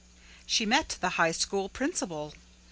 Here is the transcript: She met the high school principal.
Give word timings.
She 0.47 0.65
met 0.65 0.97
the 0.99 1.09
high 1.09 1.31
school 1.31 1.69
principal. 1.69 2.33